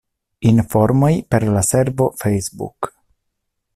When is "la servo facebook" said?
1.57-2.91